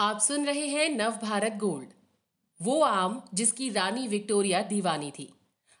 [0.00, 1.88] आप सुन रहे हैं नव भारत गोल्ड।
[2.60, 5.28] वो आम जिसकी रानी विक्टोरिया दीवानी थी।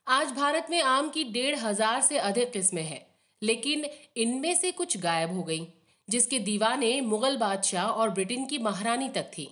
[0.06, 3.00] आज भारत में आम की डेढ़ हज़ार से अधिक किस्में हैं,
[3.42, 3.86] लेकिन
[4.16, 5.66] इनमें से कुछ गायब हो गई,
[6.08, 9.48] जिसके दीवाने मुगल बादशाह और ब्रिटेन की महारानी तक थी।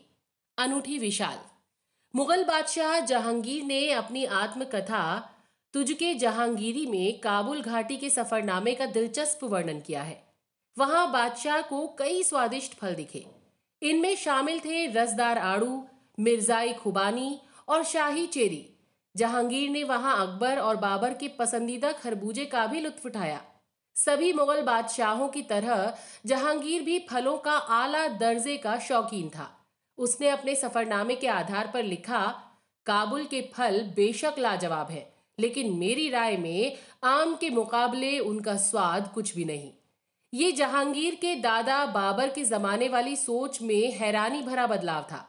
[0.58, 1.38] अनूठी विशाल।
[2.14, 5.32] मुगल बादशाह जहांगीर ने अपनी आत्मकथा
[5.74, 10.22] तुझके जहांगीरी में काबुल घाटी के सफरनामे का दिलचस्प वर्णन किया है।
[10.76, 13.26] वहाँ बादशाह को कई स्वादिष्ट फल दिखे।
[13.82, 15.84] इनमें शामिल थे रसदार आड़ू,
[16.20, 18.66] मिर्जाई खुबानी और शाही चेरी।
[19.14, 23.40] जहांगीर ने वहाँ अकबर और बाबर के पसंदीदा खरबूजे का भी लुत्फ उठाया।
[23.96, 25.94] सभी मुगल बादशाहों की तरह
[26.26, 29.50] जहांगीर भी फलों का आला दर्जे का शौकीन था।
[29.98, 32.26] उसने अपने सफरनामे के आधार पर लिखा,
[32.86, 39.10] काबुल के फल बेशक लाजवाब है, लेकिन मेरी राय में आम के मुकाबले उनका स्वाद
[39.14, 39.72] कुछ भी नहीं।
[40.32, 45.24] ये जहांगीर के दादा बाबर के जमाने वाली सोच में हैरानी भरा बदलाव था।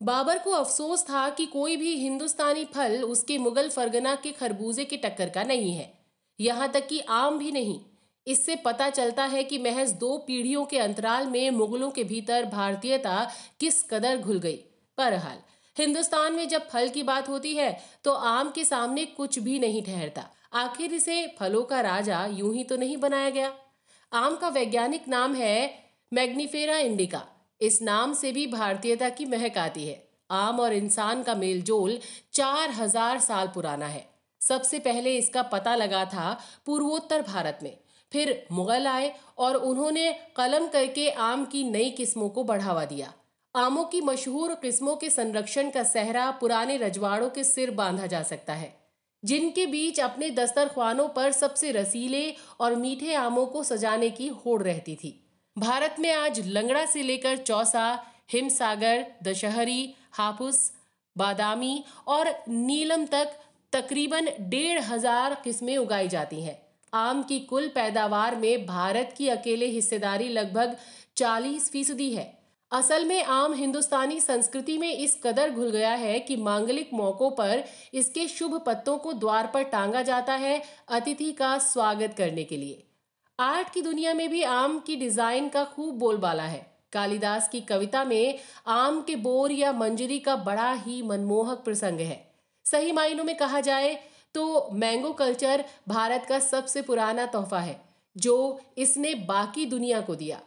[0.00, 4.96] बाबर को अफसोस था कि कोई भी हिंदुस्तानी फल उसके मुगल फरगना के खरबूजे के
[4.96, 5.92] टक्कर का नहीं है।
[6.38, 7.80] यहाँ तक कि आम भी नहीं।
[8.26, 13.26] इससे पता चलता है कि महज दो पीढ़ियों के अंतराल में मुगलों के भीतर भारतीयता
[13.60, 14.56] किस कदर घुल गई।
[14.98, 15.38] बहरहाल,
[15.76, 17.70] हिंदुस्तान में जब फल की बात होती है
[18.04, 22.64] तो आम के सामने कुछ भी नहीं ठहरता। आखिर इसे फलों का राजा यूँ ही
[22.64, 23.52] तो नहीं बनाया गया।
[24.14, 25.54] आम का वैज्ञानिक नाम है
[26.12, 27.22] मैग्निफेरा इंडिका।
[27.60, 29.96] इस नाम से भी भारतीयता की महक आती है।
[30.30, 31.98] आम और इंसान का मेलजोल
[32.32, 34.04] चार हज़ार साल पुराना है।
[34.40, 37.76] सबसे पहले इसका पता लगा था पूर्वोत्तर भारत में।
[38.12, 43.12] फिर मुगल आए और उन्होंने कलम करके आम की नई किस्मों को बढ़ावा दिया।
[43.54, 48.54] आमों की मशहूर किस्मों के संरक्षण का सहरा पुराने रजवाड़ों के सिर बांधा जा सकता
[48.54, 48.74] है।
[49.24, 52.24] जिनके बीच अपने दस्तरख्वानों पर सबसे रसीले
[52.60, 55.20] और मीठे आमों को सजाने की होड़ रहती थी।
[55.56, 60.72] भारत में आज लंगड़ा से लेकर चौसा, हिमसागर, दशहरी, हापुस,
[61.16, 63.32] बादामी और नीलम तक
[63.72, 66.58] तकरीबन डेढ़ हज़ार किस्में उगाई जाती हैं।
[66.92, 70.76] आम की कुल पैदावार में भारत की अकेले हिस्सेदारी लगभग
[71.16, 76.36] 40 फ़ीसदी है। असल में आम हिंदुस्तानी संस्कृति में इस कदर घुल गया है कि
[76.36, 77.62] मांगलिक मौकों पर
[77.94, 82.82] इसके शुभ पत्तों को द्वार पर टांगा जाता है अतिथि का स्वागत करने के लिए।
[83.38, 88.02] आर्ट की दुनिया में भी आम की डिज़ाइन का खूब बोलबाला है। कालिदास की कविता
[88.04, 88.38] में
[88.68, 92.18] आम के बोर या मंजरी का बड़ा ही मनमोहक प्रसंग है।
[92.66, 93.94] सही मायनों में कहा जाए
[94.34, 97.80] तो मैंगो कल्चर भारत का सबसे पुराना तोहफा है,
[98.16, 100.40] जो इसने बाकी दुनिया को दिया।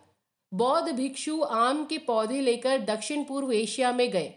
[0.53, 4.33] बौद्ध भिक्षु आम के पौधे लेकर दक्षिण पूर्व एशिया में गए।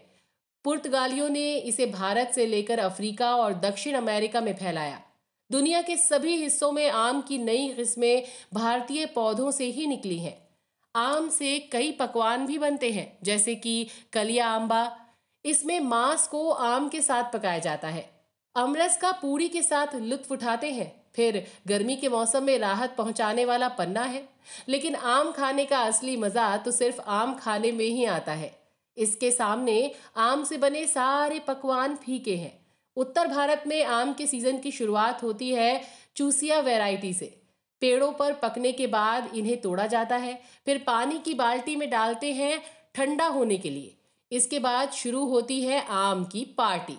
[0.63, 5.01] पुर्तगालियों ने इसे भारत से लेकर अफ्रीका और दक्षिण अमेरिका में फैलाया।
[5.51, 8.23] दुनिया के सभी हिस्सों में आम की नई किस्में
[8.53, 10.47] भारतीय पौधों से ही निकली हैं।
[10.95, 14.97] आम से कई पकवान भी बनते हैं, जैसे कि कलिया आंबा।
[15.45, 20.31] इसमें मांस को आम के साथ पकाया जाता है। अमरस का पूड़ी के साथ लुत्फ
[20.31, 24.23] उठाते हैं। फिर गर्मी के मौसम में राहत पहुँचाने वाला पन्ना है।
[24.69, 28.51] लेकिन आम खाने का असली मज़ा तो सिर्फ़ आम खाने में ही आता है।
[28.97, 32.59] इसके सामने आम से बने सारे पकवान फीके हैं।
[32.97, 35.81] उत्तर भारत में आम के सीज़न की शुरुआत होती है
[36.15, 37.37] चूसिया वैरायटी से।
[37.81, 42.31] पेड़ों पर पकने के बाद इन्हें तोड़ा जाता है। फिर पानी की बाल्टी में डालते
[42.33, 42.61] हैं
[42.95, 43.95] ठंडा होने के लिए।
[44.31, 46.97] इसके बाद शुरू होती है आम की पार्टी।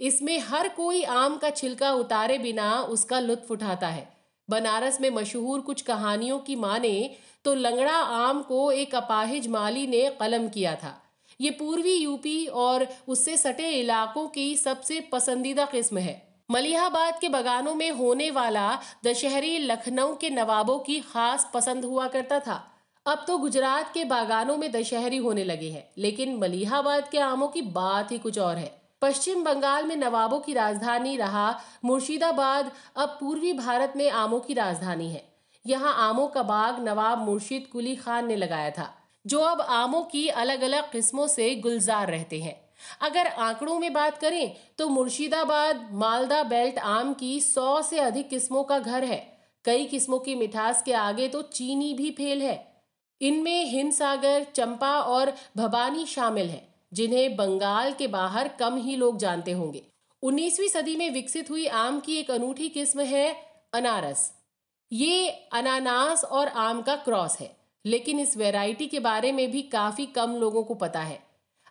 [0.00, 4.06] इसमें हर कोई आम का छिलका उतारे बिना उसका लुत्फ उठाता है।
[4.48, 7.10] बनारस में मशहूर कुछ कहानियों की माने
[7.44, 10.94] तो लंगड़ा आम को एक अपाहिज माली ने कलम किया था।
[11.40, 17.74] ये पूर्वी यूपी और उससे सटे इलाकों की सबसे पसंदीदा किस्म है। मलिहाबाद के बगानों
[17.74, 22.64] में होने वाला दशहरी लखनऊ के नवाबों की खास पसंद हुआ करता था।
[23.06, 27.62] अब तो गुजरात के बागानों में दशहरी होने लगे हैं, लेकिन मलिहाबाद के आमों की
[27.62, 28.72] बात ही कुछ और है।
[29.02, 35.10] पश्चिम बंगाल में नवाबों की राजधानी रहा, मुर्शिदाबाद अब पूर्वी भारत में आमों की राजधानी
[35.10, 35.22] है।
[35.64, 38.92] यहाँ आमों का बाग नवाब मुर्शिद कुली खान ने लगाया था,
[39.24, 42.60] जो अब आमों की अलग अलग किस्मों से गुलजार रहते हैं।
[43.00, 48.62] अगर आंकड़ों में बात करें तो मुर्शिदाबाद मालदा बेल्ट आम की सौ से अधिक किस्मों
[48.64, 49.18] का घर है।
[49.64, 52.56] कई किस्मों की मिठास के आगे तो चीनी भी फेल है।
[53.20, 59.52] इनमें हिमसागर, चंपा और भबानी शामिल हैं। जिन्हें बंगाल के बाहर कम ही लोग जानते
[59.52, 59.82] होंगे।
[60.22, 63.30] 19वीं सदी में विकसित हुई आम की एक अनूठी किस्म है
[63.74, 64.30] अनारस।
[64.92, 67.50] ये अनानास और आम का क्रॉस है,
[67.84, 71.18] लेकिन इस वैरायटी के बारे में भी काफ़ी कम लोगों को पता है।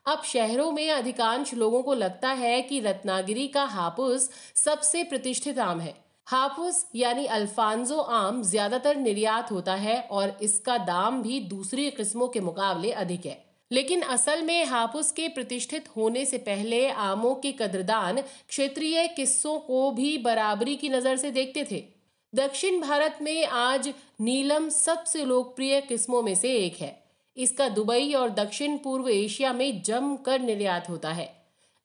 [0.06, 5.80] अब शहरों में अधिकांश लोगों को लगता है कि रत्नागिरी का हापुस सबसे प्रतिष्ठित आम
[5.80, 5.94] है।
[6.28, 12.40] हापुस यानी अल्फांजो आम ज़्यादातर निर्यात होता है और इसका दाम भी दूसरी किस्मों के
[12.42, 13.38] मुकाबले अधिक है।
[13.72, 19.92] लेकिन असल में हापुस के प्रतिष्ठित होने से पहले आमों के कद्रदान क्षेत्रीय किस्सों को
[19.92, 21.84] भी बराबरी की नज़र से देखते थे।
[22.34, 26.96] दक्षिण भारत में आज नीलम सबसे लोकप्रिय किस्मों में से एक है।
[27.38, 31.30] इसका दुबई और दक्षिण पूर्व एशिया में जमकर निर्यात होता है।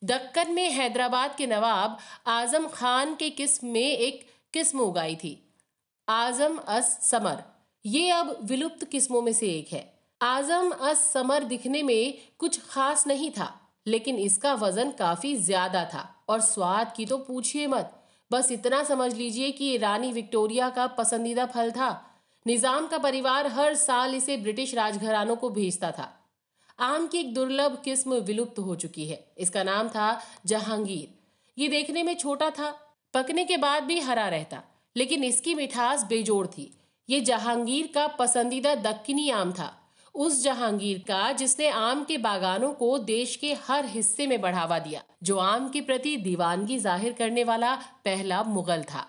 [0.03, 4.25] दक्कन में हैदराबाद के नवाब आज़म खान के किस्म में एक
[4.55, 5.39] किस्म उगाई थी।
[6.09, 7.43] आज़म अस समर,
[7.85, 9.85] ये अब विलुप्त किस्मों में से एक है।
[10.23, 13.53] आज़म अस समर दिखने में कुछ खास नहीं था,
[13.87, 17.93] लेकिन इसका वज़न काफ़ी ज़्यादा था। और स्वाद की तो पूछिए मत।
[18.31, 21.91] बस इतना समझ लीजिए कि ये रानी विक्टोरिया का पसंदीदा फल था।
[22.47, 26.09] निज़ाम का परिवार हर साल इसे ब्रिटिश राजघरानों को भेजता था।
[26.79, 31.19] आम की एक दुर्लभ किस्म विलुप्त हो चुकी है। इसका नाम था जहांगीर।
[31.57, 32.71] ये देखने में छोटा था,
[33.15, 34.63] पकने के बाद भी हरा रहता,
[34.97, 36.73] लेकिन इसकी मिठास बेजोड़ थी।
[37.09, 39.79] ये जहांगीर का पसंदीदा दक्कनी आम था।
[40.15, 45.03] उस जहांगीर का जिसने आम के बागानों को देश के हर हिस्से में बढ़ावा दिया,
[45.23, 47.75] जो आम के प्रति दीवानगी ज़ाहिर करने वाला
[48.05, 49.07] पहला मुगल था।